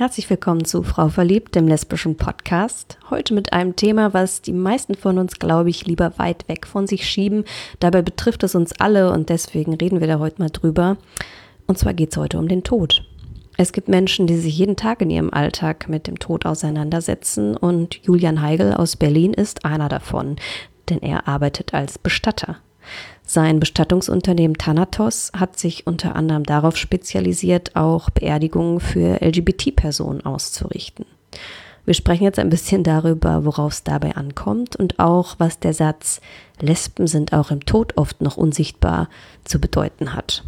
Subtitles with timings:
[0.00, 2.96] Herzlich willkommen zu Frau Verliebt, dem lesbischen Podcast.
[3.10, 6.86] Heute mit einem Thema, was die meisten von uns, glaube ich, lieber weit weg von
[6.86, 7.44] sich schieben.
[7.80, 10.96] Dabei betrifft es uns alle und deswegen reden wir da heute mal drüber.
[11.66, 13.04] Und zwar geht es heute um den Tod.
[13.58, 17.96] Es gibt Menschen, die sich jeden Tag in ihrem Alltag mit dem Tod auseinandersetzen und
[17.96, 20.36] Julian Heigl aus Berlin ist einer davon,
[20.88, 22.56] denn er arbeitet als Bestatter.
[23.32, 31.06] Sein Bestattungsunternehmen Thanatos hat sich unter anderem darauf spezialisiert, auch Beerdigungen für LGBT-Personen auszurichten.
[31.84, 36.20] Wir sprechen jetzt ein bisschen darüber, worauf es dabei ankommt und auch, was der Satz
[36.58, 39.08] Lesben sind auch im Tod oft noch unsichtbar
[39.44, 40.42] zu bedeuten hat.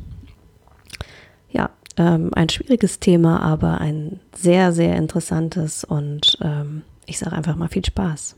[1.52, 7.54] Ja, ähm, ein schwieriges Thema, aber ein sehr, sehr interessantes und ähm, ich sage einfach
[7.54, 8.34] mal viel Spaß.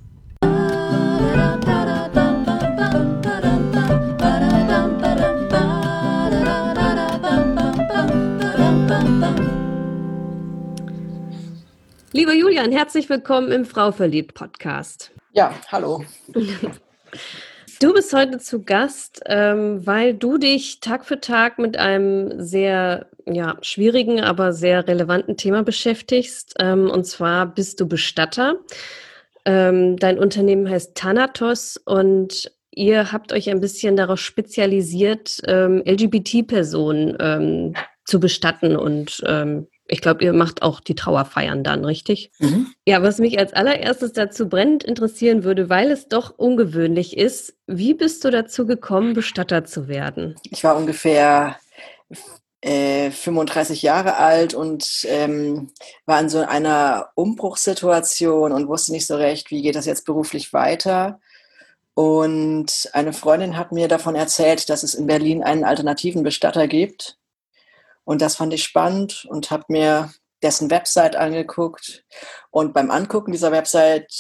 [12.17, 15.11] Lieber Julian, herzlich willkommen im Frau verliebt Podcast.
[15.33, 16.05] Ja, hallo.
[17.81, 23.09] Du bist heute zu Gast, ähm, weil du dich Tag für Tag mit einem sehr
[23.27, 26.55] ja, schwierigen, aber sehr relevanten Thema beschäftigst.
[26.61, 28.61] Ähm, und zwar bist du Bestatter.
[29.45, 38.21] Ähm, dein Unternehmen heißt Thanatos und ihr habt euch ein bisschen darauf spezialisiert, LGBT-Personen zu
[38.21, 39.21] bestatten und
[39.87, 42.31] ich glaube, ihr macht auch die Trauerfeiern dann, richtig?
[42.39, 42.69] Mhm.
[42.87, 47.93] Ja, was mich als allererstes dazu brennend interessieren würde, weil es doch ungewöhnlich ist, wie
[47.93, 50.37] bist du dazu gekommen, Bestatter zu werden?
[50.51, 51.57] Ich war ungefähr
[52.63, 55.71] äh, 35 Jahre alt und ähm,
[56.07, 60.55] war in so einer Umbruchssituation und wusste nicht so recht, wie geht das jetzt beruflich
[60.55, 61.21] weiter.
[61.93, 67.19] Und eine Freundin hat mir davon erzählt, dass es in Berlin einen alternativen Bestatter gibt
[68.05, 70.11] und das fand ich spannend und habe mir
[70.45, 72.05] dessen Website angeguckt.
[72.51, 74.13] Und beim Angucken dieser Website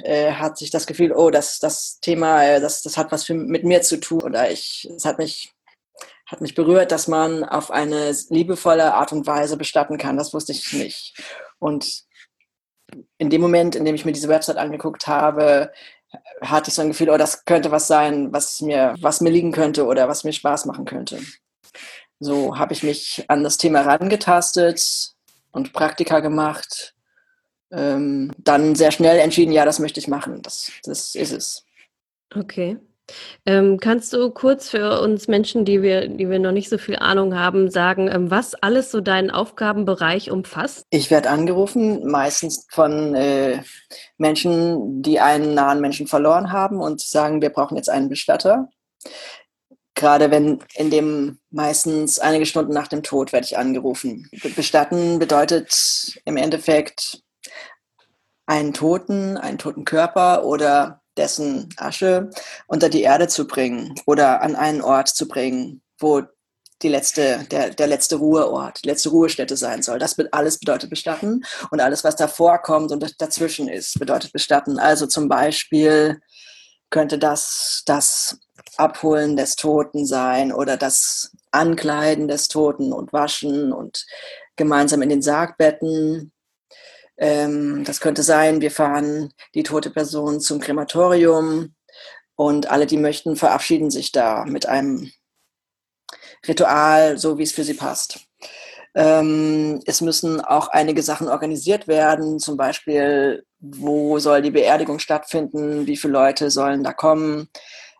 [0.00, 3.34] äh, hat sich das Gefühl, oh, das, das Thema, äh, das, das hat was für,
[3.34, 4.22] mit mir zu tun.
[4.22, 5.54] Oder ich, es hat mich,
[6.26, 10.16] hat mich berührt, dass man auf eine liebevolle Art und Weise bestatten kann.
[10.16, 11.16] Das wusste ich nicht.
[11.60, 12.02] Und
[13.18, 15.72] in dem Moment, in dem ich mir diese Website angeguckt habe,
[16.40, 19.52] hatte ich so ein Gefühl, oh, das könnte was sein, was mir, was mir liegen
[19.52, 21.20] könnte oder was mir Spaß machen könnte.
[22.20, 25.12] So habe ich mich an das Thema herangetastet
[25.52, 26.94] und Praktika gemacht.
[27.70, 30.42] Ähm, dann sehr schnell entschieden, ja, das möchte ich machen.
[30.42, 31.64] Das, das ist es.
[32.34, 32.78] Okay.
[33.46, 36.96] Ähm, kannst du kurz für uns Menschen, die wir, die wir noch nicht so viel
[36.96, 40.84] Ahnung haben, sagen, ähm, was alles so deinen Aufgabenbereich umfasst?
[40.90, 43.62] Ich werde angerufen, meistens von äh,
[44.18, 48.68] Menschen, die einen nahen Menschen verloren haben und sagen, wir brauchen jetzt einen Bestatter
[49.98, 54.30] gerade wenn in dem meistens einige Stunden nach dem Tod werde ich angerufen.
[54.56, 57.22] Bestatten bedeutet im Endeffekt
[58.46, 62.30] einen Toten, einen toten Körper oder dessen Asche
[62.68, 66.22] unter die Erde zu bringen oder an einen Ort zu bringen, wo
[66.80, 69.98] die letzte, der, der letzte Ruheort, die letzte Ruhestätte sein soll.
[69.98, 74.78] Das alles bedeutet Bestatten und alles, was davor kommt und dazwischen ist, bedeutet Bestatten.
[74.78, 76.20] Also zum Beispiel
[76.88, 78.38] könnte das das
[78.78, 84.06] Abholen des Toten sein oder das Ankleiden des Toten und Waschen und
[84.56, 86.32] gemeinsam in den Sargbetten.
[87.16, 91.74] Ähm, das könnte sein, wir fahren die tote Person zum Krematorium
[92.36, 95.10] und alle, die möchten, verabschieden sich da mit einem
[96.46, 98.20] Ritual, so wie es für sie passt.
[98.94, 105.86] Ähm, es müssen auch einige Sachen organisiert werden, zum Beispiel, wo soll die Beerdigung stattfinden,
[105.86, 107.48] wie viele Leute sollen da kommen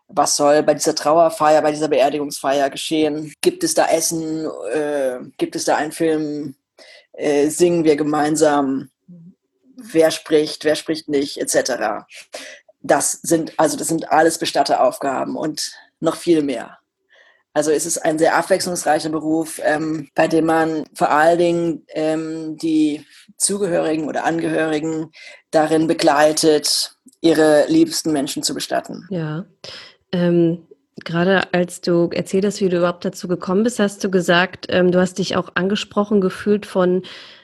[0.09, 3.33] was soll bei dieser Trauerfeier, bei dieser Beerdigungsfeier geschehen?
[3.41, 4.49] Gibt es da Essen?
[4.73, 6.55] Äh, gibt es da einen Film?
[7.13, 8.89] Äh, singen wir gemeinsam?
[9.75, 12.05] Wer spricht, wer spricht nicht, etc.
[12.81, 16.79] Das sind also das sind alles Bestatteraufgaben und noch viel mehr.
[17.53, 22.57] Also es ist ein sehr abwechslungsreicher Beruf, ähm, bei dem man vor allen Dingen ähm,
[22.57, 23.05] die
[23.37, 25.11] Zugehörigen oder Angehörigen
[25.51, 29.07] darin begleitet, ihre liebsten Menschen zu bestatten.
[29.09, 29.45] Ja.
[30.11, 30.67] Ähm,
[31.03, 34.91] gerade als du erzählt hast, wie du überhaupt dazu gekommen bist, hast du gesagt, ähm,
[34.91, 37.03] du hast dich auch angesprochen gefühlt von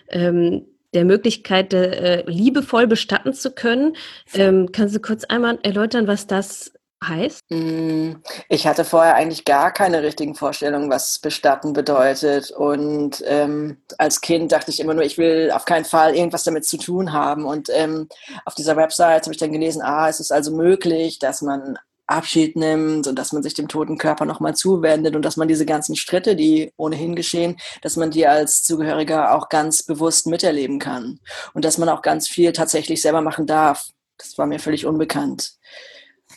[0.09, 3.95] ähm, der Möglichkeit, äh, liebevoll bestatten zu können.
[4.33, 6.71] Ähm, kannst du kurz einmal erläutern, was das
[7.05, 7.41] heißt?
[7.49, 8.13] Mm,
[8.49, 12.51] ich hatte vorher eigentlich gar keine richtigen Vorstellungen, was Bestatten bedeutet.
[12.51, 16.65] Und ähm, als Kind dachte ich immer nur, ich will auf keinen Fall irgendwas damit
[16.65, 17.45] zu tun haben.
[17.45, 18.07] Und ähm,
[18.45, 22.55] auf dieser Website habe ich dann gelesen, ah, es ist also möglich, dass man Abschied
[22.55, 25.95] nimmt und dass man sich dem toten Körper nochmal zuwendet und dass man diese ganzen
[25.95, 31.19] Schritte, die ohnehin geschehen, dass man die als Zugehöriger auch ganz bewusst miterleben kann
[31.53, 33.89] und dass man auch ganz viel tatsächlich selber machen darf.
[34.17, 35.53] Das war mir völlig unbekannt.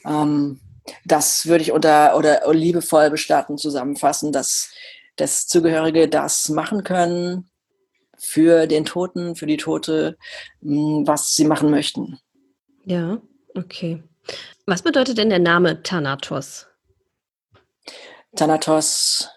[0.05, 0.61] Ähm,
[1.05, 4.71] das würde ich unter oder liebevoll bestatten zusammenfassen, dass,
[5.17, 7.51] dass Zugehörige das machen können
[8.17, 10.17] für den Toten, für die Tote,
[10.63, 12.19] hm, was sie machen möchten.
[12.85, 13.21] Ja,
[13.55, 14.03] okay.
[14.69, 16.67] Was bedeutet denn der Name Thanatos?
[18.37, 19.31] Thanatos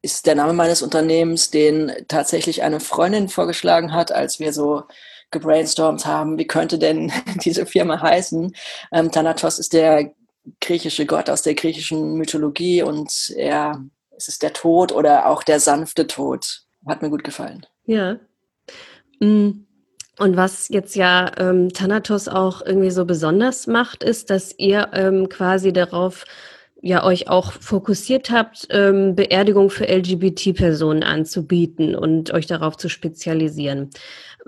[0.00, 4.84] ist der Name meines Unternehmens, den tatsächlich eine Freundin vorgeschlagen hat, als wir so
[5.30, 7.12] gebrainstormt haben, wie könnte denn
[7.44, 8.56] diese Firma heißen.
[8.90, 10.14] Ähm, Thanatos ist der
[10.62, 13.84] griechische Gott aus der griechischen Mythologie und er
[14.16, 16.62] es ist der Tod oder auch der sanfte Tod.
[16.86, 17.66] Hat mir gut gefallen.
[17.84, 18.16] Ja.
[19.20, 19.66] Mm.
[20.18, 25.28] Und was jetzt ja ähm, Thanatos auch irgendwie so besonders macht, ist, dass ihr ähm,
[25.28, 26.24] quasi darauf
[26.80, 33.90] ja euch auch fokussiert habt, ähm, Beerdigung für LGBT-Personen anzubieten und euch darauf zu spezialisieren.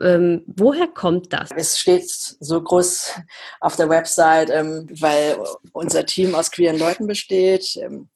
[0.01, 1.49] Ähm, woher kommt das?
[1.57, 3.15] Es steht so groß
[3.61, 5.39] auf der Website, ähm, weil
[5.73, 8.09] unser Team aus queeren Leuten besteht ähm,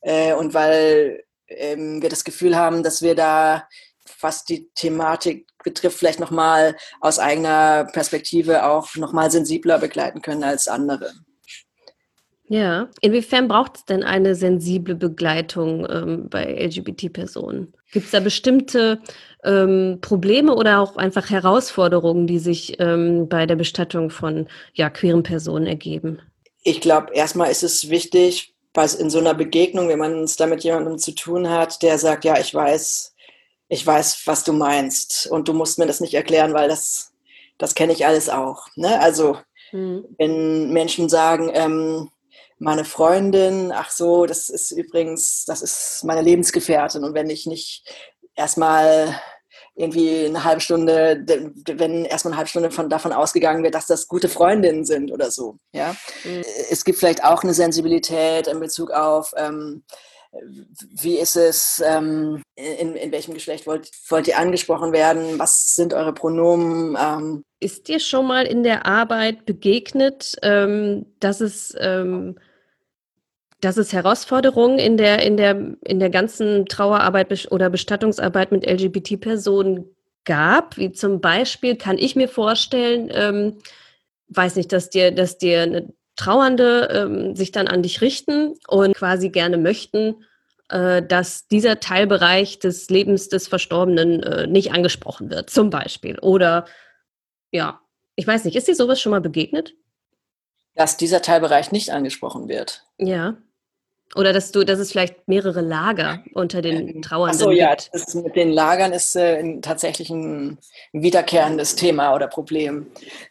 [0.00, 3.68] äh, und weil ähm, wir das Gefühl haben, dass wir da
[4.20, 10.68] was die Thematik betrifft, vielleicht nochmal aus eigener Perspektive auch nochmal sensibler begleiten können als
[10.68, 11.12] andere.
[12.50, 17.74] Ja, inwiefern braucht es denn eine sensible Begleitung ähm, bei LGBT-Personen?
[17.92, 19.00] Gibt es da bestimmte
[19.44, 25.22] ähm, Probleme oder auch einfach Herausforderungen, die sich ähm, bei der Bestattung von ja, queeren
[25.22, 26.20] Personen ergeben?
[26.62, 30.46] Ich glaube, erstmal ist es wichtig, was in so einer Begegnung, wenn man es da
[30.46, 33.14] mit jemandem zu tun hat, der sagt, ja, ich weiß,
[33.68, 37.12] ich weiß, was du meinst und du musst mir das nicht erklären, weil das,
[37.58, 38.66] das kenne ich alles auch.
[38.76, 39.00] Ne?
[39.00, 39.38] Also
[39.72, 40.04] mhm.
[40.18, 42.10] wenn Menschen sagen, ähm,
[42.58, 47.84] meine Freundin, ach so, das ist übrigens, das ist meine Lebensgefährtin und wenn ich nicht
[48.34, 49.20] erstmal
[49.76, 51.24] irgendwie eine halbe Stunde,
[51.66, 55.30] wenn erstmal eine halbe Stunde von, davon ausgegangen wird, dass das gute Freundinnen sind oder
[55.30, 55.58] so.
[55.72, 55.94] Ja?
[56.24, 56.42] Mhm.
[56.68, 59.84] Es gibt vielleicht auch eine Sensibilität in Bezug auf, ähm,
[60.32, 65.38] wie ist es, ähm, in, in welchem Geschlecht wollt, wollt ihr angesprochen werden?
[65.38, 66.96] Was sind eure Pronomen?
[67.00, 72.36] Ähm, ist dir schon mal in der Arbeit begegnet, ähm, dass es ähm,
[73.60, 79.84] dass es Herausforderungen in der, in der, in der ganzen Trauerarbeit oder Bestattungsarbeit mit LGBT-Personen
[80.24, 83.58] gab, wie zum Beispiel, kann ich mir vorstellen, ähm,
[84.28, 88.94] weiß nicht, dass dir, dass dir eine Trauernde ähm, sich dann an dich richten und
[88.94, 90.24] quasi gerne möchten,
[90.68, 96.18] äh, dass dieser Teilbereich des Lebens des Verstorbenen äh, nicht angesprochen wird, zum Beispiel.
[96.18, 96.66] Oder
[97.50, 97.80] ja,
[98.16, 99.74] ich weiß nicht, ist dir sowas schon mal begegnet?
[100.74, 102.84] Dass dieser Teilbereich nicht angesprochen wird.
[102.98, 103.38] Ja.
[104.14, 107.76] Oder dass du, dass es vielleicht mehrere Lager unter den ähm, Trauernden Ach so, ja,
[107.92, 110.58] das mit den Lagern ist äh, tatsächlich ein
[110.92, 112.86] wiederkehrendes Thema oder Problem.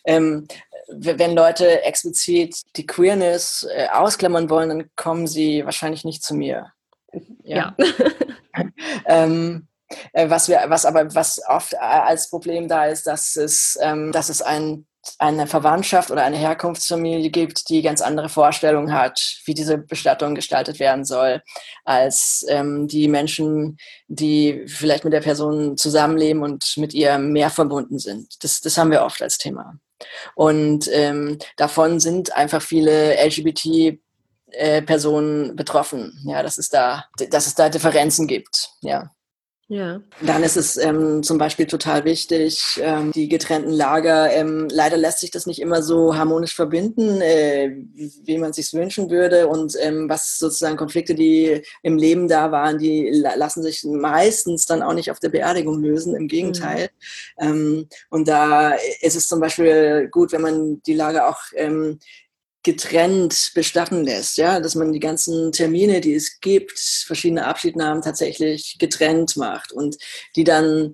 [0.06, 0.47] Ähm,
[0.89, 6.71] wenn Leute explizit die Queerness äh, ausklammern wollen, dann kommen sie wahrscheinlich nicht zu mir.
[7.44, 7.75] Ja.
[7.77, 7.85] ja.
[9.06, 9.68] ähm,
[10.13, 14.12] äh, was wir, was aber was oft äh, als Problem da ist, dass es, ähm,
[14.12, 14.85] dass es ein
[15.19, 20.80] eine Verwandtschaft oder eine Herkunftsfamilie gibt, die ganz andere Vorstellungen hat, wie diese Bestattung gestaltet
[20.80, 21.42] werden soll,
[21.86, 23.77] als ähm, die Menschen,
[24.07, 28.44] die vielleicht mit der Person zusammenleben und mit ihr mehr verbunden sind.
[28.44, 29.79] Das, das haben wir oft als Thema.
[30.36, 34.00] Und ähm, davon sind einfach viele LGBT
[34.51, 36.13] äh, Personen betroffen.
[36.25, 38.72] Ja, dass es da, dass es da Differenzen gibt.
[38.81, 39.12] Ja.
[39.69, 40.01] Ja.
[40.21, 44.31] Dann ist es ähm, zum Beispiel total wichtig, ähm, die getrennten Lager.
[44.31, 47.75] Ähm, leider lässt sich das nicht immer so harmonisch verbinden, äh,
[48.24, 49.47] wie man sich wünschen würde.
[49.50, 54.81] Und ähm, was sozusagen Konflikte, die im Leben da waren, die lassen sich meistens dann
[54.81, 56.15] auch nicht auf der Beerdigung lösen.
[56.15, 56.89] Im Gegenteil.
[57.39, 57.88] Mhm.
[58.09, 58.71] und da
[59.01, 62.00] ist es zum Beispiel gut, wenn man die Lager auch ähm,
[62.67, 68.75] getrennt bestatten lässt, ja, dass man die ganzen Termine, die es gibt, verschiedene Abschiednahmen tatsächlich
[68.77, 69.95] getrennt macht und
[70.36, 70.91] die dann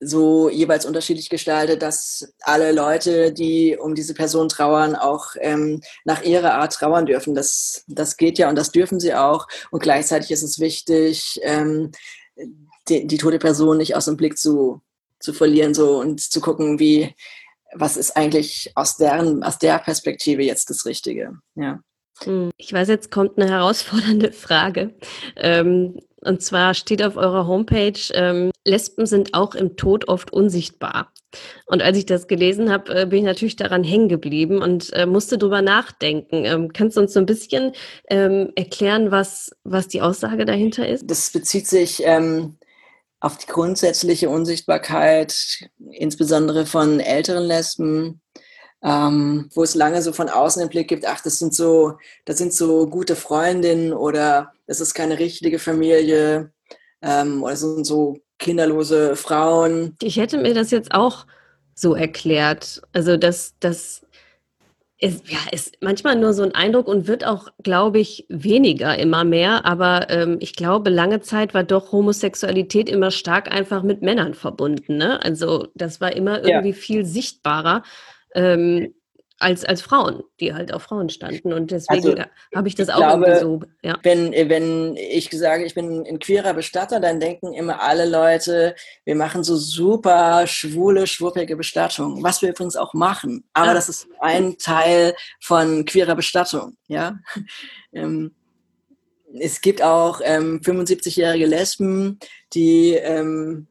[0.00, 6.24] so jeweils unterschiedlich gestaltet, dass alle Leute, die um diese Person trauern, auch ähm, nach
[6.24, 7.36] ihrer Art trauern dürfen.
[7.36, 9.46] Das, das geht ja und das dürfen sie auch.
[9.70, 11.92] Und gleichzeitig ist es wichtig, ähm,
[12.88, 14.82] die, die tote Person nicht aus dem Blick zu,
[15.20, 17.14] zu verlieren so und zu gucken, wie,
[17.74, 21.32] was ist eigentlich aus deren, aus der Perspektive jetzt das Richtige.
[21.54, 21.80] Ja.
[22.22, 22.50] Hm.
[22.56, 24.94] Ich weiß, jetzt kommt eine herausfordernde Frage.
[25.36, 31.12] Ähm, und zwar steht auf eurer Homepage, ähm, Lesben sind auch im Tod oft unsichtbar.
[31.66, 35.06] Und als ich das gelesen habe, äh, bin ich natürlich daran hängen geblieben und äh,
[35.06, 36.44] musste drüber nachdenken.
[36.44, 37.72] Ähm, kannst du uns so ein bisschen
[38.08, 41.08] ähm, erklären, was, was die Aussage dahinter ist?
[41.08, 42.56] Das bezieht sich ähm,
[43.20, 48.20] auf die grundsätzliche Unsichtbarkeit, insbesondere von älteren Lesben,
[48.82, 52.38] ähm, wo es lange so von außen den Blick gibt, ach, das sind so, das
[52.38, 56.52] sind so gute Freundinnen oder das ist keine richtige Familie
[57.02, 59.96] ähm, oder sind so kinderlose Frauen.
[60.02, 61.26] Ich hätte mir das jetzt auch
[61.74, 62.82] so erklärt.
[62.92, 64.05] Also, dass das
[64.98, 69.24] ist, ja, ist manchmal nur so ein Eindruck und wird auch, glaube ich, weniger immer
[69.24, 69.66] mehr.
[69.66, 74.96] Aber ähm, ich glaube, lange Zeit war doch Homosexualität immer stark einfach mit Männern verbunden.
[74.96, 75.22] Ne?
[75.22, 76.74] Also das war immer irgendwie ja.
[76.74, 77.82] viel sichtbarer.
[78.34, 78.94] Ähm,
[79.38, 81.52] als, als Frauen, die halt auf Frauen standen.
[81.52, 83.60] Und deswegen also, habe ich das ich auch glaube, irgendwie so.
[83.82, 83.98] Ja.
[84.02, 88.74] Wenn, wenn ich sage, ich bin ein queerer Bestatter, dann denken immer alle Leute,
[89.04, 93.44] wir machen so super schwule, schwuppige Bestattung, was wir übrigens auch machen.
[93.52, 93.74] Aber ja.
[93.74, 96.76] das ist ein Teil von queerer Bestattung.
[96.88, 97.18] Ja.
[97.92, 98.34] Ähm,
[99.40, 102.18] es gibt auch ähm, 75-jährige Lesben,
[102.52, 103.68] die ähm,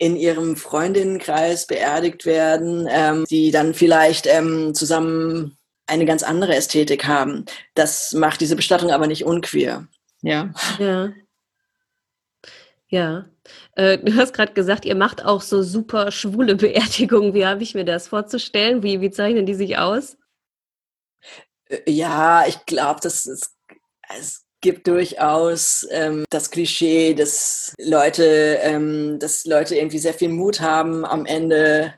[0.00, 7.06] in ihrem Freundinnenkreis beerdigt werden, ähm, die dann vielleicht ähm, zusammen eine ganz andere Ästhetik
[7.06, 7.44] haben.
[7.74, 9.86] Das macht diese Bestattung aber nicht unqueer.
[10.22, 10.54] Ja.
[10.78, 11.12] Ja.
[12.88, 13.26] Ja.
[13.76, 17.34] Äh, du hast gerade gesagt, ihr macht auch so super schwule Beerdigungen.
[17.34, 18.82] Wie habe ich mir das vorzustellen?
[18.82, 20.16] Wie, wie zeichnen die sich aus?
[21.68, 23.54] Äh, ja, ich glaube, das ist,
[24.16, 30.60] es gibt durchaus ähm, das Klischee, dass Leute, ähm, dass Leute irgendwie sehr viel Mut
[30.60, 31.94] haben, am Ende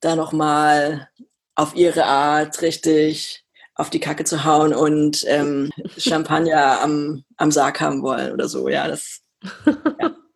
[0.00, 1.08] da nochmal
[1.54, 3.44] auf ihre Art richtig
[3.74, 8.68] auf die Kacke zu hauen und ähm, Champagner am, am Sarg haben wollen oder so.
[8.68, 9.22] Ja, das
[10.00, 10.10] ja.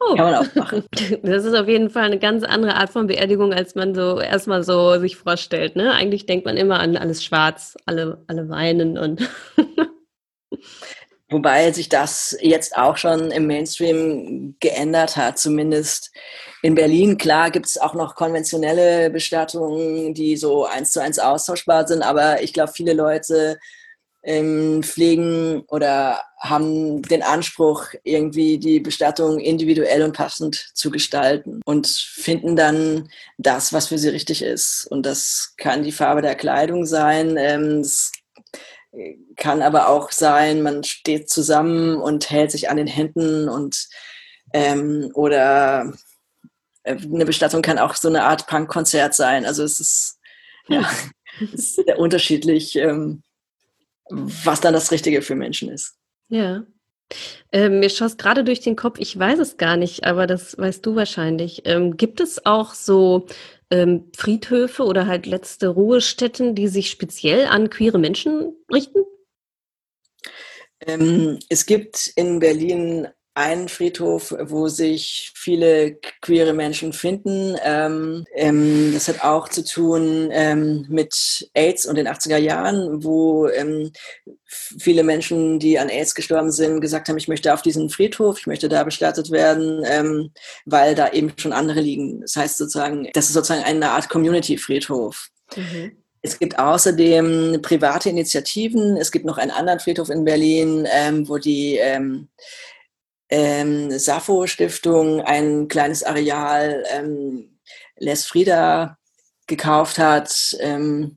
[0.00, 0.14] Oh.
[0.16, 0.84] Kann man auch machen.
[1.22, 4.62] Das ist auf jeden Fall eine ganz andere Art von Beerdigung, als man so erstmal
[4.64, 5.76] so sich vorstellt.
[5.76, 5.92] Ne?
[5.92, 9.26] Eigentlich denkt man immer an alles schwarz, alle, alle weinen und
[11.32, 16.12] Wobei sich das jetzt auch schon im Mainstream geändert hat, zumindest
[16.62, 17.16] in Berlin.
[17.18, 22.42] Klar gibt es auch noch konventionelle Bestattungen, die so eins zu eins austauschbar sind, aber
[22.42, 23.58] ich glaube, viele Leute
[24.24, 31.86] ähm, pflegen oder haben den Anspruch, irgendwie die Bestattung individuell und passend zu gestalten und
[31.88, 33.08] finden dann
[33.38, 34.86] das, was für sie richtig ist.
[34.90, 37.84] Und das kann die Farbe der Kleidung sein, ähm,
[39.36, 43.88] kann aber auch sein, man steht zusammen und hält sich an den Händen und
[44.52, 45.92] ähm, oder
[46.82, 49.46] äh, eine Bestattung kann auch so eine Art Punkkonzert sein.
[49.46, 50.18] Also es ist,
[50.68, 50.88] ja,
[51.40, 53.22] es ist sehr unterschiedlich, ähm,
[54.10, 55.96] was dann das Richtige für Menschen ist.
[56.28, 56.64] Ja.
[57.50, 60.84] Ähm, mir schoss gerade durch den Kopf, ich weiß es gar nicht, aber das weißt
[60.84, 61.62] du wahrscheinlich.
[61.66, 63.26] Ähm, gibt es auch so
[63.72, 69.00] ähm, Friedhöfe oder halt letzte Ruhestätten, die sich speziell an queere Menschen richten?
[70.86, 77.56] Ähm, es gibt in Berlin einen Friedhof, wo sich viele queere Menschen finden.
[77.64, 83.48] Ähm, ähm, das hat auch zu tun ähm, mit AIDS und den 80er Jahren, wo
[83.48, 83.90] ähm,
[84.46, 88.46] viele Menschen, die an AIDS gestorben sind, gesagt haben, ich möchte auf diesen Friedhof, ich
[88.46, 90.30] möchte da bestattet werden, ähm,
[90.66, 92.20] weil da eben schon andere liegen.
[92.20, 95.28] Das heißt sozusagen, das ist sozusagen eine Art Community-Friedhof.
[95.56, 95.96] Mhm.
[96.24, 98.96] Es gibt außerdem private Initiativen.
[98.96, 102.28] Es gibt noch einen anderen Friedhof in Berlin, ähm, wo die ähm,
[103.32, 107.58] ähm, Sappho-Stiftung ein kleines Areal ähm,
[107.96, 108.98] Les Frida
[109.46, 111.16] gekauft hat, ähm,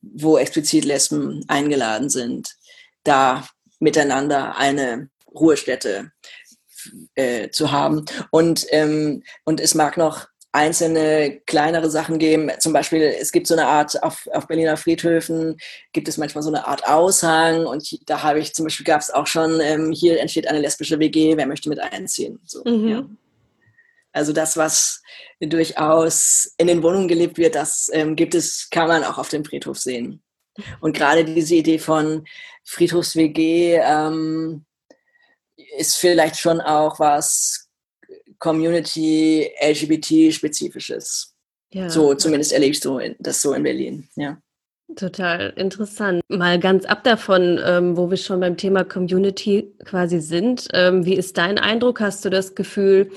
[0.00, 2.54] wo explizit Lesben eingeladen sind,
[3.02, 3.48] da
[3.80, 6.12] miteinander eine Ruhestätte
[7.16, 8.04] äh, zu haben.
[8.30, 12.50] Und, ähm, und es mag noch einzelne kleinere Sachen geben.
[12.60, 15.58] Zum Beispiel, es gibt so eine Art, auf, auf Berliner Friedhöfen
[15.92, 19.10] gibt es manchmal so eine Art Aushang und da habe ich zum Beispiel, gab es
[19.10, 22.40] auch schon, ähm, hier entsteht eine lesbische WG, wer möchte mit einziehen?
[22.44, 22.88] So, mhm.
[22.88, 23.06] ja.
[24.12, 25.02] Also das, was
[25.40, 29.44] durchaus in den Wohnungen gelebt wird, das ähm, gibt es, kann man auch auf dem
[29.44, 30.22] Friedhof sehen.
[30.80, 32.24] Und gerade diese Idee von
[32.64, 34.64] Friedhofs-WG ähm,
[35.76, 37.65] ist vielleicht schon auch was
[38.38, 41.34] Community LGBT-spezifisches.
[41.72, 41.90] Ja.
[41.90, 44.38] So zumindest erlebst du das so in Berlin, ja.
[44.94, 46.22] Total interessant.
[46.28, 50.68] Mal ganz ab davon, ähm, wo wir schon beim Thema Community quasi sind.
[50.72, 52.00] Ähm, wie ist dein Eindruck?
[52.00, 53.10] Hast du das Gefühl,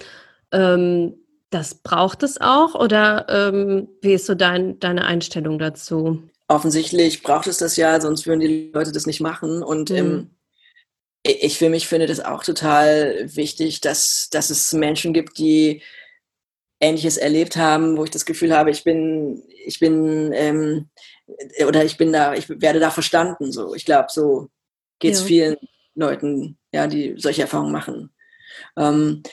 [0.52, 1.14] ähm,
[1.52, 2.74] das braucht es auch?
[2.74, 6.24] Oder ähm, wie ist so dein, deine Einstellung dazu?
[6.48, 9.62] Offensichtlich braucht es das ja, sonst würden die Leute das nicht machen.
[9.62, 10.32] Und mhm
[11.24, 15.82] ich für mich finde das auch total wichtig, dass, dass es Menschen gibt, die
[16.80, 20.90] Ähnliches erlebt haben, wo ich das Gefühl habe, ich bin, ich bin, ähm,
[21.68, 23.52] oder ich bin da, ich werde da verstanden.
[23.52, 24.48] So, ich glaube, so
[25.00, 25.26] geht es ja.
[25.26, 25.58] vielen
[25.96, 28.12] Leuten, ja, die solche Erfahrungen machen.
[28.78, 29.24] Ähm,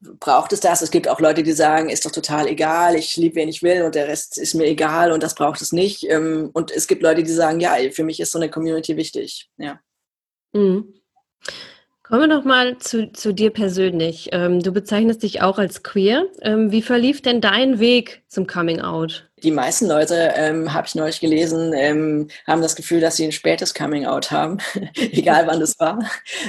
[0.00, 0.80] braucht es das?
[0.80, 3.82] Es gibt auch Leute, die sagen, ist doch total egal, ich liebe, wen ich will
[3.82, 6.04] und der Rest ist mir egal und das braucht es nicht.
[6.08, 9.50] Ähm, und es gibt Leute, die sagen, ja, für mich ist so eine Community wichtig.
[9.58, 9.80] Ja.
[10.52, 10.94] Mhm.
[12.08, 14.30] Kommen wir doch mal zu, zu dir persönlich.
[14.32, 16.24] Ähm, du bezeichnest dich auch als queer.
[16.40, 19.28] Ähm, wie verlief denn dein Weg zum Coming Out?
[19.42, 23.32] Die meisten Leute, ähm, habe ich neulich gelesen, ähm, haben das Gefühl, dass sie ein
[23.32, 24.56] spätes Coming Out haben,
[24.96, 25.98] egal wann das war.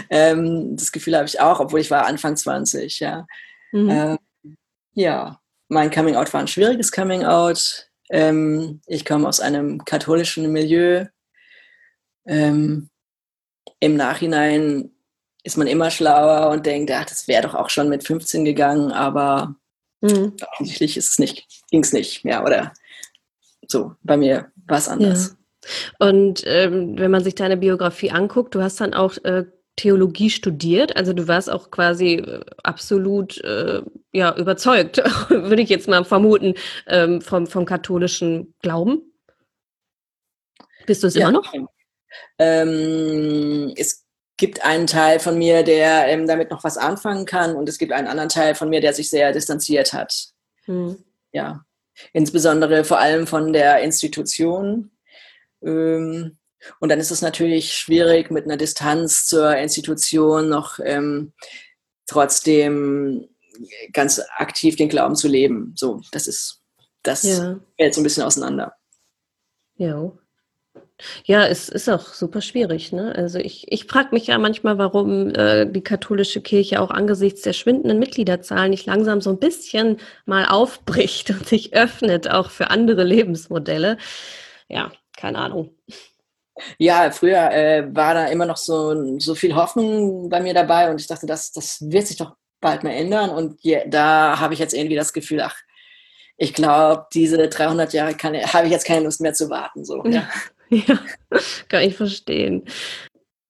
[0.09, 3.27] Ähm, das Gefühl habe ich auch, obwohl ich war Anfang 20, ja.
[3.73, 3.89] Mhm.
[3.89, 4.17] Ähm,
[4.93, 7.89] ja, mein Coming Out war ein schwieriges Coming Out.
[8.07, 11.05] ich komme aus einem katholischen Milieu.
[13.79, 14.91] Im Nachhinein
[15.43, 18.91] ist man immer schlauer und denkt, ach, das wäre doch auch schon mit 15 gegangen,
[18.91, 19.55] aber
[20.01, 20.33] mhm.
[20.51, 22.73] offensichtlich ist es nicht, ging es nicht, ja, oder
[23.67, 23.93] so.
[24.03, 25.35] Bei mir war es anders.
[25.99, 26.07] Ja.
[26.07, 29.45] Und ähm, wenn man sich deine Biografie anguckt, du hast dann auch äh,
[29.75, 33.81] Theologie studiert, also du warst auch quasi äh, absolut äh,
[34.11, 34.97] ja, überzeugt,
[35.29, 36.55] würde ich jetzt mal vermuten,
[36.87, 39.01] ähm, vom, vom katholischen Glauben.
[40.85, 41.29] Bist du es ja.
[41.29, 41.53] immer noch?
[42.37, 44.05] Ähm, es
[44.37, 47.91] gibt einen Teil von mir, der ähm, damit noch was anfangen kann und es gibt
[47.91, 50.29] einen anderen Teil von mir, der sich sehr distanziert hat.
[50.65, 51.03] Hm.
[51.31, 51.65] Ja,
[52.13, 54.91] insbesondere vor allem von der Institution.
[55.61, 56.37] Ähm,
[56.79, 61.33] und dann ist es natürlich schwierig, mit einer Distanz zur Institution noch ähm,
[62.07, 63.29] trotzdem
[63.91, 65.73] ganz aktiv den Glauben zu leben.
[65.75, 66.61] So, das ist,
[67.03, 67.59] das ja.
[67.77, 68.75] fällt so ein bisschen auseinander.
[69.75, 70.11] Ja,
[71.25, 72.91] ja, es ist auch super schwierig.
[72.91, 73.13] Ne?
[73.15, 77.53] Also ich, ich frage mich ja manchmal, warum äh, die katholische Kirche auch angesichts der
[77.53, 83.03] schwindenden Mitgliederzahlen nicht langsam so ein bisschen mal aufbricht und sich öffnet, auch für andere
[83.03, 83.97] Lebensmodelle.
[84.67, 85.71] Ja, keine Ahnung.
[86.77, 90.99] Ja, früher äh, war da immer noch so, so viel Hoffnung bei mir dabei und
[90.99, 93.29] ich dachte, das, das wird sich doch bald mal ändern.
[93.29, 95.55] Und je, da habe ich jetzt irgendwie das Gefühl, ach,
[96.37, 99.83] ich glaube, diese 300 Jahre habe ich jetzt keine Lust mehr zu warten.
[99.85, 100.11] So, ja.
[100.11, 100.29] Ja,
[101.69, 102.65] kann ich verstehen.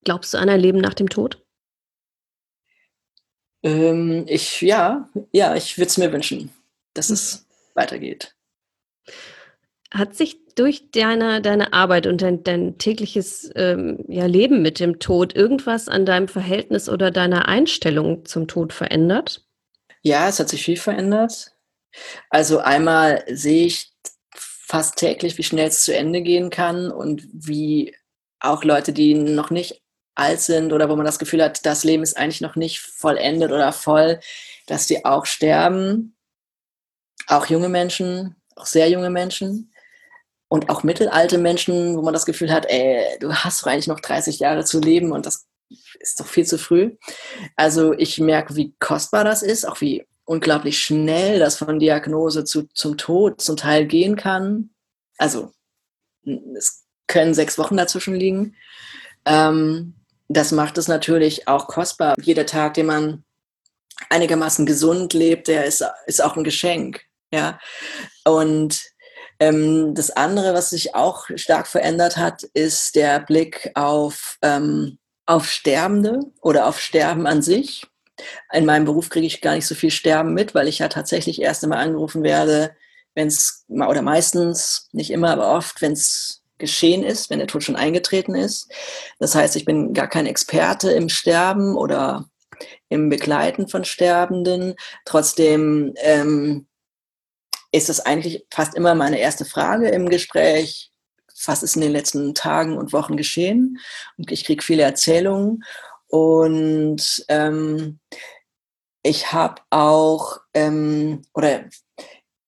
[0.04, 1.44] Glaubst du an ein Leben nach dem Tod?
[3.62, 6.50] Ähm, ich, ja, ja, ich würde es mir wünschen,
[6.94, 7.14] dass hm.
[7.14, 8.34] es weitergeht.
[9.92, 14.98] Hat sich durch deine, deine Arbeit und dein, dein tägliches ähm, ja, Leben mit dem
[14.98, 19.44] Tod irgendwas an deinem Verhältnis oder deiner Einstellung zum Tod verändert?
[20.02, 21.52] Ja, es hat sich viel verändert.
[22.30, 23.89] Also einmal sehe ich
[24.70, 27.96] fast täglich, wie schnell es zu Ende gehen kann und wie
[28.38, 29.82] auch Leute, die noch nicht
[30.14, 33.50] alt sind oder wo man das Gefühl hat, das Leben ist eigentlich noch nicht vollendet
[33.50, 34.20] oder voll,
[34.68, 36.16] dass die auch sterben.
[37.26, 39.72] Auch junge Menschen, auch sehr junge Menschen
[40.46, 44.00] und auch mittelalte Menschen, wo man das Gefühl hat, ey, du hast doch eigentlich noch
[44.00, 45.48] 30 Jahre zu leben und das
[45.98, 46.96] ist doch viel zu früh.
[47.56, 52.68] Also ich merke, wie kostbar das ist, auch wie unglaublich schnell das von Diagnose zu,
[52.72, 54.70] zum Tod zum Teil gehen kann.
[55.18, 55.52] Also
[56.56, 58.54] es können sechs Wochen dazwischen liegen.
[59.24, 59.94] Ähm,
[60.28, 62.14] das macht es natürlich auch kostbar.
[62.22, 63.24] Jeder Tag, den man
[64.08, 67.02] einigermaßen gesund lebt, der ist, ist auch ein Geschenk.
[67.32, 67.58] Ja?
[68.24, 68.84] Und
[69.40, 75.50] ähm, das andere, was sich auch stark verändert hat, ist der Blick auf, ähm, auf
[75.50, 77.90] Sterbende oder auf Sterben an sich
[78.52, 81.40] in meinem Beruf kriege ich gar nicht so viel Sterben mit, weil ich ja tatsächlich
[81.40, 82.74] erst einmal angerufen werde,
[83.14, 87.64] wenn es, oder meistens, nicht immer, aber oft, wenn es geschehen ist, wenn der Tod
[87.64, 88.70] schon eingetreten ist.
[89.18, 92.26] Das heißt, ich bin gar kein Experte im Sterben oder
[92.88, 94.74] im Begleiten von Sterbenden.
[95.04, 96.66] Trotzdem ähm,
[97.72, 100.92] ist es eigentlich fast immer meine erste Frage im Gespräch.
[101.46, 103.78] Was ist in den letzten Tagen und Wochen geschehen?
[104.18, 105.64] Und ich kriege viele Erzählungen.
[106.10, 108.00] Und ähm,
[109.02, 111.64] ich habe auch, ähm, oder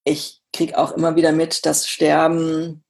[0.04, 2.84] ich kriege auch immer wieder mit, dass Sterben,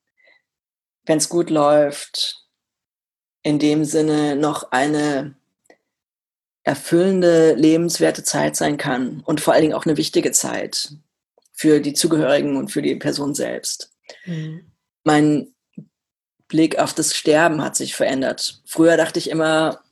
[1.05, 2.47] wenn es gut läuft,
[3.43, 5.35] in dem Sinne noch eine
[6.65, 10.95] erfüllende, lebenswerte Zeit sein kann und vor allen Dingen auch eine wichtige Zeit
[11.53, 13.93] für die Zugehörigen und für die Person selbst.
[14.25, 14.73] Mhm.
[15.05, 15.55] Mein
[16.49, 18.63] Blick auf das Sterben hat sich verändert.
[18.65, 19.83] Früher dachte ich immer,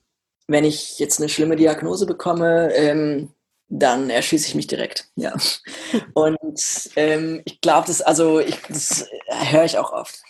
[0.51, 3.33] wenn ich jetzt eine schlimme Diagnose bekomme, ähm,
[3.69, 5.09] dann erschieße ich mich direkt.
[5.15, 5.37] Ja.
[6.15, 10.21] Und ähm, ich glaube, das, also ich, das höre ich auch oft.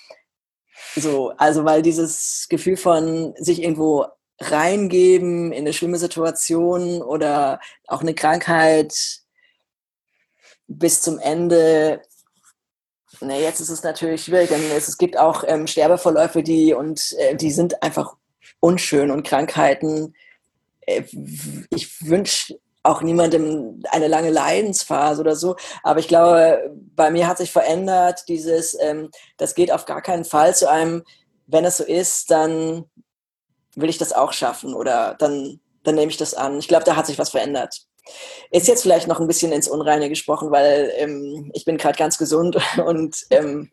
[0.94, 4.06] So, also weil dieses Gefühl von sich irgendwo
[4.38, 8.94] reingeben in eine schlimme Situation oder auch eine Krankheit,
[10.66, 12.02] bis zum Ende
[13.22, 17.14] na, jetzt ist es natürlich schwierig, denn es, es gibt auch ähm, Sterbeverläufe, die und
[17.18, 18.16] äh, die sind einfach
[18.60, 20.14] unschön und Krankheiten.
[20.80, 21.02] Äh,
[21.70, 25.56] ich wünsche auch niemandem eine lange Leidensphase oder so.
[25.82, 30.24] Aber ich glaube, bei mir hat sich verändert dieses, ähm, das geht auf gar keinen
[30.24, 31.04] Fall zu einem,
[31.46, 32.84] wenn es so ist, dann
[33.74, 36.58] will ich das auch schaffen oder dann, dann nehme ich das an.
[36.58, 37.82] Ich glaube, da hat sich was verändert.
[38.50, 42.18] Ist jetzt vielleicht noch ein bisschen ins Unreine gesprochen, weil ähm, ich bin gerade ganz
[42.18, 43.70] gesund und ähm,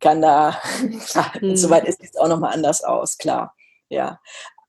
[0.00, 0.62] kann da,
[1.38, 1.56] hm.
[1.56, 3.54] soweit ist es auch nochmal anders aus, klar.
[3.94, 4.20] Ja.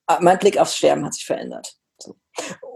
[0.05, 1.75] Aber mein Blick aufs Sterben hat sich verändert.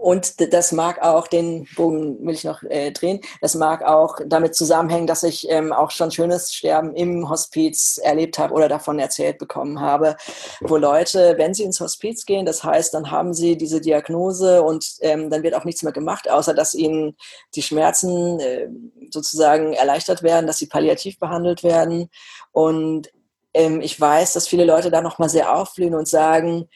[0.00, 4.54] Und das mag auch, den Bogen will ich noch äh, drehen, das mag auch damit
[4.54, 9.36] zusammenhängen, dass ich ähm, auch schon schönes Sterben im Hospiz erlebt habe oder davon erzählt
[9.36, 10.16] bekommen habe,
[10.60, 14.94] wo Leute, wenn sie ins Hospiz gehen, das heißt, dann haben sie diese Diagnose und
[15.02, 17.14] ähm, dann wird auch nichts mehr gemacht, außer dass ihnen
[17.54, 18.68] die Schmerzen äh,
[19.10, 22.08] sozusagen erleichtert werden, dass sie palliativ behandelt werden.
[22.52, 23.10] Und
[23.54, 26.68] ähm, ich weiß, dass viele Leute da nochmal sehr aufblühen und sagen,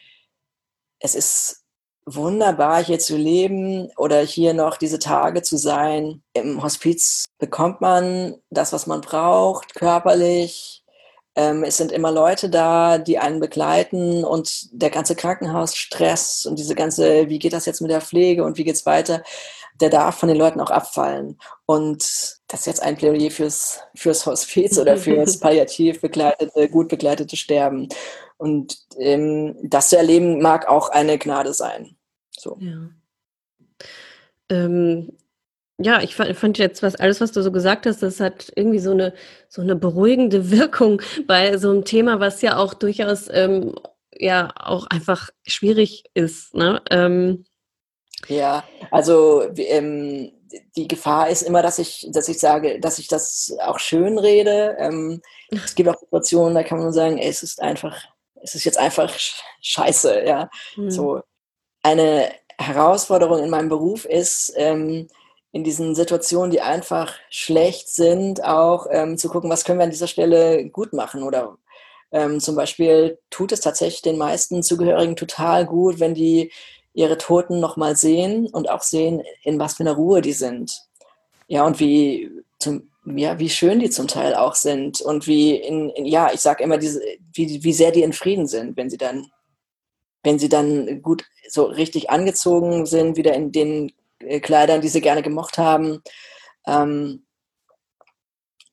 [0.99, 1.65] es ist
[2.05, 6.21] wunderbar, hier zu leben oder hier noch diese Tage zu sein.
[6.33, 10.83] Im Hospiz bekommt man das, was man braucht, körperlich.
[11.35, 16.75] Ähm, es sind immer Leute da, die einen begleiten und der ganze Krankenhausstress und diese
[16.75, 19.23] ganze, wie geht das jetzt mit der Pflege und wie geht's weiter,
[19.81, 21.37] der darf von den Leuten auch abfallen.
[21.65, 22.03] Und
[22.47, 27.89] das ist jetzt ein Plädoyer fürs, fürs Hospiz oder fürs palliativ begleitete, gut begleitete Sterben.
[28.37, 31.95] Und ähm, das zu erleben mag auch eine Gnade sein.
[32.37, 32.57] So.
[32.59, 32.89] Ja.
[34.49, 35.11] Ähm,
[35.77, 38.79] ja, ich fand, fand, jetzt was, alles, was du so gesagt hast, das hat irgendwie
[38.79, 39.13] so eine,
[39.49, 43.75] so eine beruhigende Wirkung bei so einem Thema, was ja auch durchaus, ähm,
[44.17, 46.81] ja, auch einfach schwierig ist, ne?
[46.89, 47.45] Ähm,
[48.27, 50.31] ja, also ähm,
[50.75, 54.75] die Gefahr ist immer, dass ich, dass ich sage, dass ich das auch schön rede.
[54.79, 57.95] Ähm, es gibt auch Situationen, da kann man sagen, ey, es ist einfach
[58.45, 59.11] es ist jetzt einfach
[59.61, 60.49] scheiße, ja.
[60.77, 60.91] Mhm.
[60.91, 61.21] So
[61.81, 65.07] eine Herausforderung in meinem Beruf ist, ähm,
[65.51, 69.91] in diesen Situationen, die einfach schlecht sind, auch ähm, zu gucken, was können wir an
[69.91, 71.57] dieser Stelle gut machen oder
[72.11, 76.51] ähm, zum Beispiel tut es tatsächlich den meisten Zugehörigen total gut, wenn die
[76.95, 80.81] ihre Toten nochmal sehen und auch sehen, in was für einer Ruhe die sind.
[81.47, 85.89] Ja, und wie zum, ja, wie schön die zum Teil auch sind und wie in,
[85.91, 87.01] in ja, ich sage immer, diese,
[87.33, 89.27] wie, wie sehr die in Frieden sind, wenn sie dann,
[90.23, 95.01] wenn sie dann gut so richtig angezogen sind, wieder in den äh, Kleidern, die sie
[95.01, 96.01] gerne gemocht haben.
[96.65, 97.25] Ähm,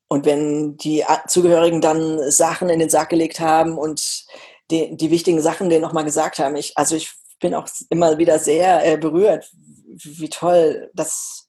[0.08, 4.26] und wenn die Zugehörigen dann Sachen in den Sack gelegt haben und
[4.70, 8.38] die, die wichtigen Sachen denen nochmal gesagt haben, ich, also ich bin auch immer wieder
[8.38, 11.48] sehr äh, berührt, wie toll das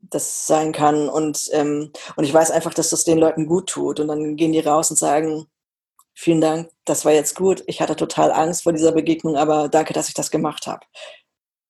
[0.00, 1.08] das sein kann.
[1.08, 4.00] Und, ähm, und ich weiß einfach, dass das den Leuten gut tut.
[4.00, 5.46] Und dann gehen die raus und sagen,
[6.14, 7.62] vielen Dank, das war jetzt gut.
[7.66, 10.84] Ich hatte total Angst vor dieser Begegnung, aber danke, dass ich das gemacht habe.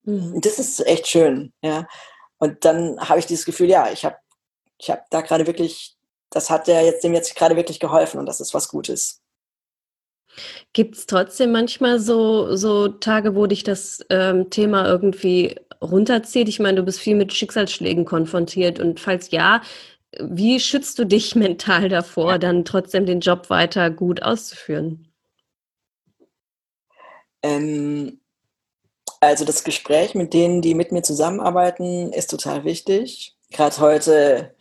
[0.05, 0.41] Mhm.
[0.41, 1.87] Das ist echt schön, ja.
[2.39, 4.17] Und dann habe ich dieses Gefühl, ja, ich habe
[4.79, 5.97] ich hab da gerade wirklich,
[6.31, 9.21] das hat der jetzt dem jetzt gerade wirklich geholfen und das ist was Gutes.
[10.79, 16.49] Gibt es trotzdem manchmal so, so Tage, wo dich das ähm, Thema irgendwie runterzieht?
[16.49, 19.61] Ich meine, du bist viel mit Schicksalsschlägen konfrontiert und falls ja,
[20.21, 25.09] wie schützt du dich mental davor, dann trotzdem den Job weiter gut auszuführen?
[27.43, 28.21] Ähm,
[29.19, 33.37] also das Gespräch mit denen, die mit mir zusammenarbeiten, ist total wichtig.
[33.51, 34.55] Gerade heute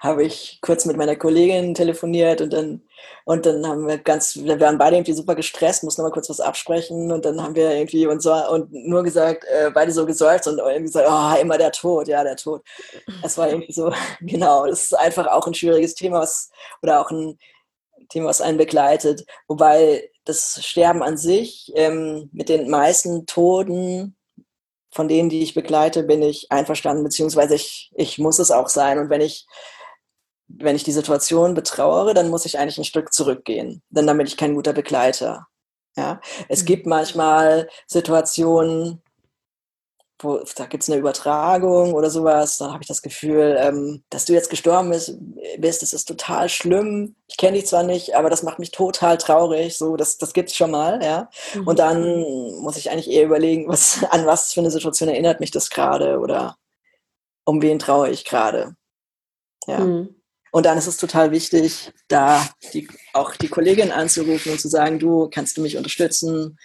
[0.00, 2.82] habe ich kurz mit meiner Kollegin telefoniert und dann
[3.24, 6.28] und dann haben wir ganz, wir waren beide irgendwie super gestresst, mussten noch mal kurz
[6.28, 10.06] was absprechen und dann haben wir irgendwie und so und nur gesagt, äh, beide so
[10.06, 12.62] gesäuft und irgendwie gesagt, oh, immer der Tod, ja, der Tod.
[13.22, 16.50] Das war irgendwie so, genau, das ist einfach auch ein schwieriges Thema, was,
[16.82, 17.38] oder auch ein
[18.10, 19.24] Thema, was einen begleitet.
[19.48, 24.16] Wobei das Sterben an sich ähm, mit den meisten Toten
[24.94, 28.98] von denen, die ich begleite, bin ich einverstanden, beziehungsweise ich, ich muss es auch sein.
[28.98, 29.44] Und wenn ich,
[30.46, 34.26] wenn ich die Situation betrauere, dann muss ich eigentlich ein Stück zurückgehen, denn dann bin
[34.26, 35.48] ich kein guter Begleiter.
[35.96, 36.66] Ja, es mhm.
[36.66, 39.02] gibt manchmal Situationen,
[40.24, 44.24] wo, da gibt es eine Übertragung oder sowas, dann habe ich das Gefühl, ähm, dass
[44.24, 45.16] du jetzt gestorben bist,
[45.58, 47.14] bist, das ist total schlimm.
[47.28, 49.76] Ich kenne dich zwar nicht, aber das macht mich total traurig.
[49.76, 51.28] So, das, das gibt es schon mal, ja.
[51.54, 51.66] Mhm.
[51.68, 52.02] Und dann
[52.60, 56.18] muss ich eigentlich eher überlegen, was, an was für eine Situation erinnert mich das gerade
[56.18, 56.56] oder
[57.44, 58.74] um wen traue ich gerade.
[59.66, 59.80] Ja.
[59.80, 60.16] Mhm.
[60.50, 65.00] Und dann ist es total wichtig, da die, auch die Kollegin anzurufen und zu sagen,
[65.00, 66.58] du, kannst du mich unterstützen?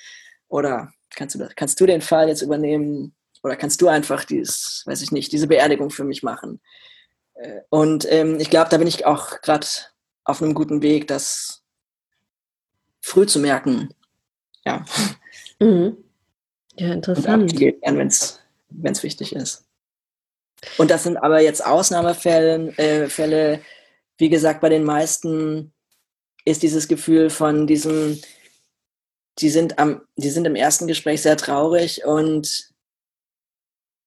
[0.48, 3.16] Oder kannst du, kannst du den Fall jetzt übernehmen?
[3.44, 6.62] Oder kannst du einfach dieses, weiß ich nicht, diese Beerdigung für mich machen?
[7.36, 9.68] Äh, und ähm, ich glaube, da bin ich auch gerade
[10.24, 11.64] auf einem guten Weg, das
[13.02, 13.94] früh zu merken.
[14.66, 14.86] Ja.
[15.60, 15.98] Mhm.
[16.76, 17.54] Ja, interessant.
[18.70, 19.66] Wenn es wichtig ist.
[20.78, 23.62] Und das sind aber jetzt Ausnahmefälle, äh, Fälle,
[24.18, 25.74] wie gesagt, bei den meisten
[26.46, 28.20] ist dieses Gefühl von diesem,
[29.40, 32.70] die sind am, die sind im ersten Gespräch sehr traurig und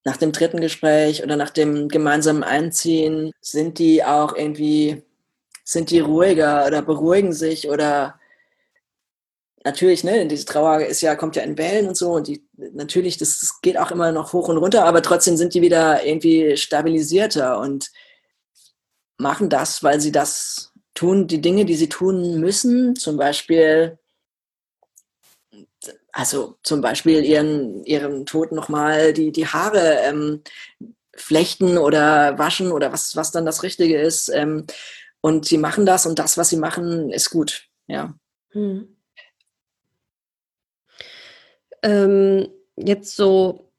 [0.04, 5.02] nach dem dritten Gespräch oder nach dem gemeinsamen Einziehen sind die auch irgendwie,
[5.64, 8.18] sind die ruhiger oder beruhigen sich oder
[9.64, 13.16] natürlich, ne, diese Trauer ist ja, kommt ja in Wellen und so und die, natürlich,
[13.16, 16.56] das, das geht auch immer noch hoch und runter, aber trotzdem sind die wieder irgendwie
[16.56, 17.92] stabilisierter und
[19.18, 23.98] machen das, weil sie das tun, die Dinge, die sie tun müssen, zum Beispiel,
[26.12, 30.42] also zum Beispiel ihren, ihren Tod nochmal die, die Haare ähm,
[31.16, 34.28] flechten oder waschen oder was, was dann das Richtige ist.
[34.28, 34.66] Ähm,
[35.22, 37.68] und sie machen das und das, was sie machen, ist gut.
[37.86, 38.14] Ja.
[38.50, 38.96] Hm.
[41.82, 43.72] Ähm, jetzt so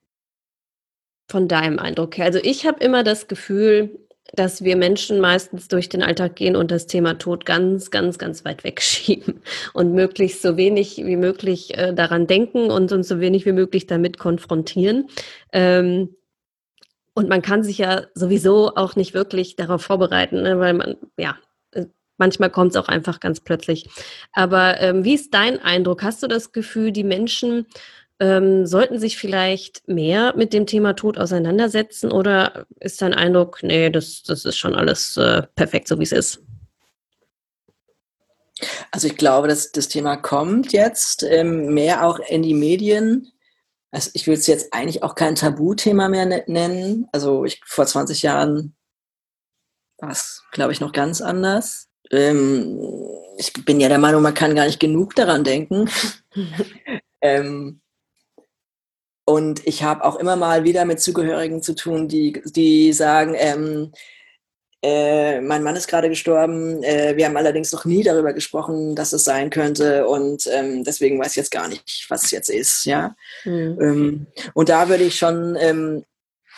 [1.30, 2.26] von deinem Eindruck her.
[2.26, 4.03] Also ich habe immer das Gefühl,
[4.36, 8.44] dass wir Menschen meistens durch den Alltag gehen und das Thema Tod ganz, ganz, ganz
[8.44, 9.42] weit wegschieben
[9.74, 13.86] und möglichst so wenig wie möglich äh, daran denken und uns so wenig wie möglich
[13.86, 15.08] damit konfrontieren.
[15.52, 16.16] Ähm,
[17.14, 21.38] und man kann sich ja sowieso auch nicht wirklich darauf vorbereiten, ne, weil man, ja,
[21.72, 21.86] äh,
[22.18, 23.88] manchmal kommt es auch einfach ganz plötzlich.
[24.32, 26.02] Aber ähm, wie ist dein Eindruck?
[26.02, 27.68] Hast du das Gefühl, die Menschen
[28.20, 33.90] ähm, sollten sich vielleicht mehr mit dem Thema Tod auseinandersetzen oder ist dein Eindruck, nee,
[33.90, 36.44] das, das ist schon alles äh, perfekt, so wie es ist?
[38.92, 43.32] Also ich glaube, dass das Thema kommt jetzt ähm, mehr auch in die Medien.
[43.92, 47.08] Also ich würde es jetzt eigentlich auch kein Tabuthema mehr ne-, nennen.
[47.12, 48.76] Also ich, vor 20 Jahren
[49.98, 51.90] war es, glaube ich, noch ganz anders.
[52.12, 52.80] Ähm,
[53.38, 55.90] ich bin ja der Meinung, man kann gar nicht genug daran denken.
[57.22, 57.82] ähm,
[59.26, 63.92] und ich habe auch immer mal wieder mit Zugehörigen zu tun, die, die sagen, ähm,
[64.82, 69.14] äh, mein Mann ist gerade gestorben, äh, wir haben allerdings noch nie darüber gesprochen, dass
[69.14, 72.84] es sein könnte und ähm, deswegen weiß ich jetzt gar nicht, was es jetzt ist.
[72.84, 73.16] Ja?
[73.46, 73.78] Mhm.
[73.80, 76.04] Ähm, und da würde ich schon ähm,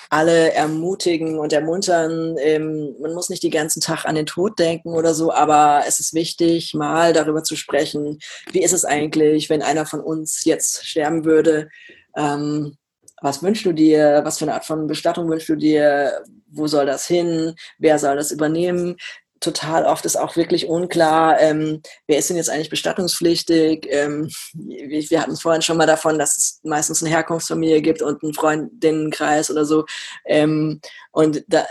[0.09, 4.89] alle ermutigen und ermuntern, ähm, man muss nicht den ganzen Tag an den Tod denken
[4.95, 8.19] oder so, aber es ist wichtig, mal darüber zu sprechen,
[8.51, 11.69] wie ist es eigentlich, wenn einer von uns jetzt sterben würde,
[12.15, 12.77] ähm,
[13.21, 16.85] was wünschst du dir, was für eine Art von Bestattung wünschst du dir, wo soll
[16.85, 18.97] das hin, wer soll das übernehmen.
[19.41, 23.85] Total oft ist auch wirklich unklar, ähm, wer ist denn jetzt eigentlich bestattungspflichtig.
[23.89, 28.33] Ähm, wir hatten vorhin schon mal davon, dass es meistens eine Herkunftsfamilie gibt und einen
[28.33, 29.85] Freundinnenkreis oder so.
[30.25, 30.79] Ähm,
[31.11, 31.65] und, da,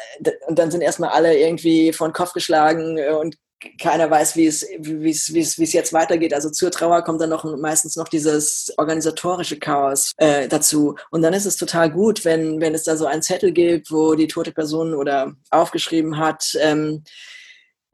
[0.46, 3.37] und dann sind erstmal alle irgendwie von Kopf geschlagen und
[3.81, 6.35] keiner weiß, wie es, wie es, wie es, wie es jetzt weitergeht.
[6.35, 10.96] Also zur Trauer kommt dann noch meistens noch dieses organisatorische Chaos äh, dazu.
[11.11, 14.14] Und dann ist es total gut, wenn, wenn es da so einen Zettel gibt, wo
[14.14, 17.05] die tote Person oder aufgeschrieben hat, ähm,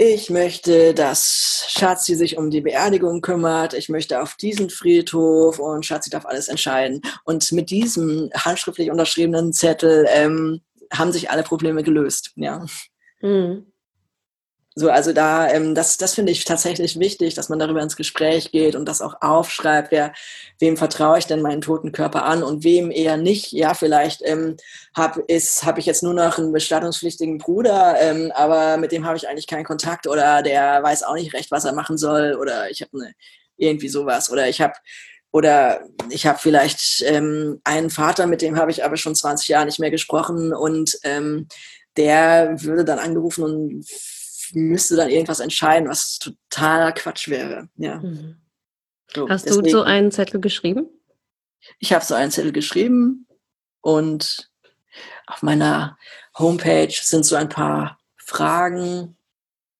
[0.02, 3.74] ich möchte, dass Schatzi sich um die Beerdigung kümmert.
[3.74, 7.02] Ich möchte auf diesen Friedhof und Schatzi darf alles entscheiden.
[7.24, 12.32] Und mit diesem handschriftlich unterschriebenen Zettel ähm, haben sich alle Probleme gelöst.
[12.36, 12.64] Ja.
[13.20, 13.69] Mhm.
[14.76, 18.52] So, also da, ähm, das, das finde ich tatsächlich wichtig, dass man darüber ins Gespräch
[18.52, 20.12] geht und das auch aufschreibt, wer,
[20.60, 23.50] wem vertraue ich denn meinen toten Körper an und wem eher nicht.
[23.50, 24.56] Ja, vielleicht ähm,
[24.94, 29.28] habe hab ich jetzt nur noch einen bestattungspflichtigen Bruder, ähm, aber mit dem habe ich
[29.28, 32.80] eigentlich keinen Kontakt oder der weiß auch nicht recht, was er machen soll oder ich
[32.80, 33.12] habe eine
[33.56, 34.74] irgendwie sowas oder ich habe
[35.32, 39.66] oder ich habe vielleicht ähm, einen Vater, mit dem habe ich aber schon 20 Jahre
[39.66, 41.48] nicht mehr gesprochen und ähm,
[41.96, 43.84] der würde dann angerufen und
[44.54, 47.68] müsste dann irgendwas entscheiden, was totaler Quatsch wäre.
[47.76, 47.98] Ja.
[47.98, 48.36] Mhm.
[49.14, 50.88] So, Hast deswegen, du so einen Zettel geschrieben?
[51.78, 53.26] Ich habe so einen Zettel geschrieben
[53.80, 54.50] und
[55.26, 55.98] auf meiner
[56.38, 59.16] Homepage sind so ein paar Fragen,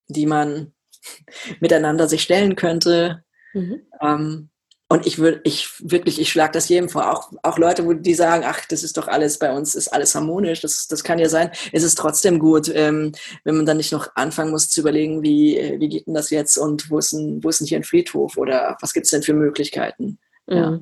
[0.08, 0.72] die man
[1.60, 3.24] miteinander sich stellen könnte.
[3.52, 3.82] Mhm.
[4.00, 4.49] Ähm,
[4.92, 7.12] und ich würde, ich wirklich, ich schlage das jedem vor.
[7.12, 10.16] Auch, auch Leute, wo die sagen, ach, das ist doch alles bei uns, ist alles
[10.16, 10.62] harmonisch.
[10.62, 11.52] Das, das kann ja sein.
[11.70, 13.12] Es ist trotzdem gut, ähm,
[13.44, 16.58] wenn man dann nicht noch anfangen muss zu überlegen, wie, wie geht denn das jetzt
[16.58, 19.22] und wo ist denn, wo ist denn hier ein Friedhof oder was gibt es denn
[19.22, 20.18] für Möglichkeiten?
[20.48, 20.56] Mhm.
[20.56, 20.80] Ja.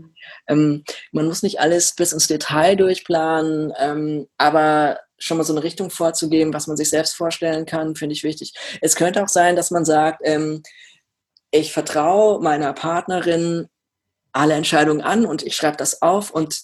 [0.48, 5.62] Ähm, man muss nicht alles bis ins Detail durchplanen, ähm, aber schon mal so eine
[5.62, 8.54] Richtung vorzugeben, was man sich selbst vorstellen kann, finde ich wichtig.
[8.80, 10.62] Es könnte auch sein, dass man sagt, ähm,
[11.50, 13.68] ich vertraue meiner Partnerin
[14.38, 16.62] alle Entscheidungen an und ich schreibe das auf und,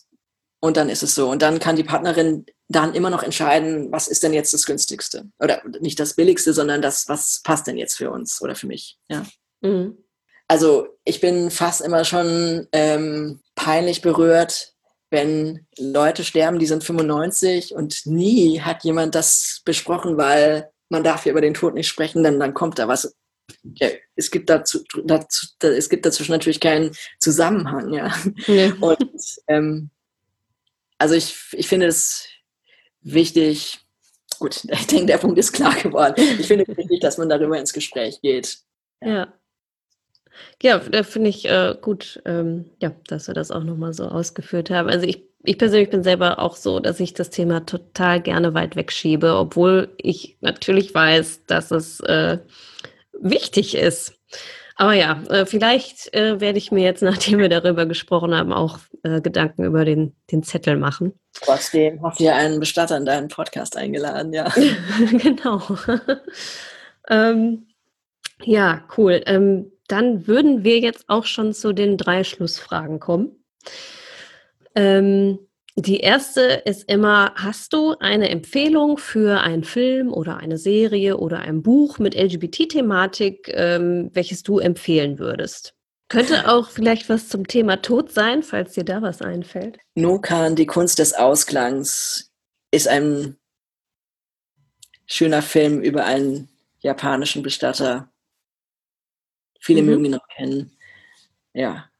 [0.60, 1.28] und dann ist es so.
[1.28, 5.28] Und dann kann die Partnerin dann immer noch entscheiden, was ist denn jetzt das günstigste?
[5.40, 8.96] Oder nicht das billigste, sondern das, was passt denn jetzt für uns oder für mich.
[9.08, 9.26] Ja.
[9.60, 9.98] Mhm.
[10.46, 14.74] Also ich bin fast immer schon ähm, peinlich berührt,
[15.10, 21.26] wenn Leute sterben, die sind 95 und nie hat jemand das besprochen, weil man darf
[21.26, 23.16] ja über den Tod nicht sprechen, dann, dann kommt da was.
[23.74, 27.92] Ja, es, gibt dazu, dazu, es gibt dazwischen natürlich keinen Zusammenhang.
[27.92, 28.14] Ja.
[28.46, 28.72] Nee.
[28.80, 29.90] Und ähm,
[30.98, 32.28] also ich, ich finde es
[33.00, 33.80] wichtig,
[34.38, 36.14] gut, ich denke, der Punkt ist klar geworden.
[36.38, 38.58] Ich finde es wichtig, dass man darüber ins Gespräch geht.
[39.00, 39.08] Ja.
[39.08, 39.32] ja.
[40.62, 44.70] Ja, da finde ich äh, gut, ähm, ja, dass wir das auch nochmal so ausgeführt
[44.70, 44.88] haben.
[44.88, 48.74] Also ich, ich persönlich bin selber auch so, dass ich das Thema total gerne weit
[48.74, 52.38] wegschiebe, obwohl ich natürlich weiß, dass es äh,
[53.24, 54.14] wichtig ist.
[54.76, 58.78] Aber ja, äh, vielleicht äh, werde ich mir jetzt, nachdem wir darüber gesprochen haben, auch
[59.02, 61.18] äh, Gedanken über den, den Zettel machen.
[61.32, 64.52] Trotzdem hast du ja einen Bestatter in deinen Podcast eingeladen, ja.
[65.18, 65.62] genau.
[67.08, 67.66] ähm,
[68.42, 69.22] ja, cool.
[69.26, 73.44] Ähm, dann würden wir jetzt auch schon zu den drei Schlussfragen kommen.
[74.74, 75.38] Ähm,
[75.76, 81.40] die erste ist immer, hast du eine Empfehlung für einen Film oder eine Serie oder
[81.40, 85.74] ein Buch mit LGBT-Thematik, ähm, welches du empfehlen würdest?
[86.08, 89.78] Könnte auch vielleicht was zum Thema Tod sein, falls dir da was einfällt.
[89.96, 92.30] Nukan, die Kunst des Ausklangs,
[92.70, 93.36] ist ein
[95.06, 96.48] schöner Film über einen
[96.80, 98.12] japanischen Bestatter.
[99.60, 99.88] Viele mhm.
[99.88, 100.76] mögen ihn noch kennen.
[101.52, 101.90] Ja.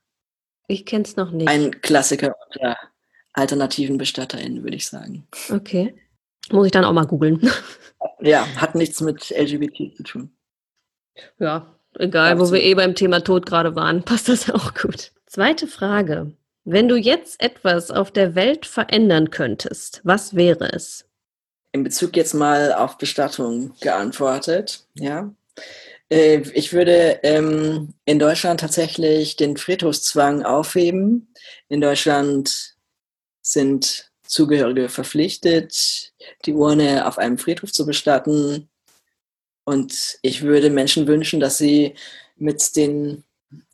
[0.69, 1.49] Ich kenne es noch nicht.
[1.49, 2.77] Ein Klassiker unter
[3.35, 5.27] alternativen BestatterInnen, würde ich sagen.
[5.51, 5.95] Okay.
[6.51, 7.51] Muss ich dann auch mal googeln.
[8.21, 10.37] Ja, hat nichts mit LGBT zu tun.
[11.39, 15.13] Ja, egal, wo wir eh beim Thema Tod gerade waren, passt das auch gut.
[15.27, 16.33] Zweite Frage.
[16.65, 21.07] Wenn du jetzt etwas auf der Welt verändern könntest, was wäre es?
[21.73, 25.35] In Bezug jetzt mal auf Bestattung geantwortet, ja.
[26.11, 31.35] Äh, ich würde ähm, in Deutschland tatsächlich den Friedhofszwang aufheben.
[31.69, 32.74] In Deutschland
[33.45, 36.13] sind Zugehörige verpflichtet,
[36.47, 38.71] die Urne auf einem Friedhof zu bestatten.
[39.65, 41.95] Und ich würde Menschen wünschen, dass sie
[42.37, 43.23] mit den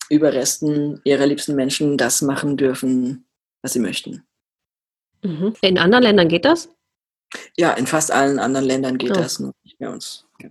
[0.08, 3.26] Überresten ihrer liebsten Menschen das machen dürfen,
[3.62, 4.24] was sie möchten.
[5.22, 5.54] Mhm.
[5.60, 6.68] In anderen Ländern geht das?
[7.56, 9.14] Ja, in fast allen anderen Ländern geht oh.
[9.14, 10.26] das, nur nicht bei uns.
[10.40, 10.48] Ja.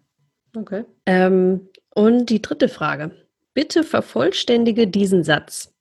[0.55, 0.85] Okay.
[1.05, 3.11] Ähm, und die dritte Frage.
[3.53, 5.73] Bitte vervollständige diesen Satz.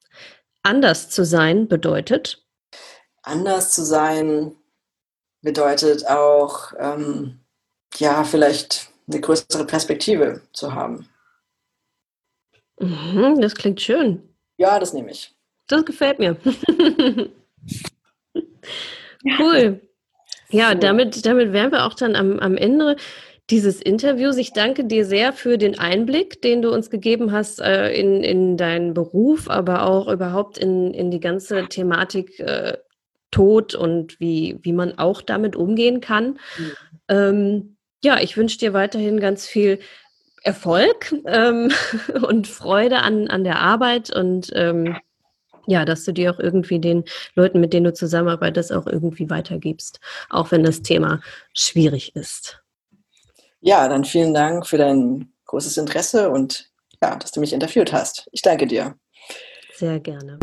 [0.62, 2.47] Anders zu sein bedeutet
[3.22, 4.54] anders zu sein
[5.42, 7.40] bedeutet auch, ähm,
[7.96, 11.08] ja, vielleicht eine größere Perspektive zu haben.
[12.78, 14.22] Mhm, das klingt schön.
[14.56, 15.34] Ja, das nehme ich.
[15.66, 16.36] Das gefällt mir.
[19.38, 19.80] cool.
[20.50, 22.96] Ja, damit, damit wären wir auch dann am, am Ende
[23.50, 24.36] dieses Interviews.
[24.36, 28.56] Ich danke dir sehr für den Einblick, den du uns gegeben hast äh, in, in
[28.56, 32.78] deinen Beruf, aber auch überhaupt in, in die ganze Thematik äh,
[33.30, 36.38] Tod und wie, wie man auch damit umgehen kann.
[36.58, 36.72] Mhm.
[37.08, 39.80] Ähm, ja, ich wünsche dir weiterhin ganz viel
[40.42, 41.72] Erfolg ähm,
[42.22, 44.96] und Freude an, an der Arbeit und ähm,
[45.66, 50.00] ja, dass du dir auch irgendwie den Leuten, mit denen du zusammenarbeitest, auch irgendwie weitergibst,
[50.30, 51.20] auch wenn das Thema
[51.52, 52.62] schwierig ist.
[53.60, 56.70] Ja, dann vielen Dank für dein großes Interesse und
[57.02, 58.28] ja, dass du mich interviewt hast.
[58.32, 58.94] Ich danke dir.
[59.74, 60.38] Sehr gerne.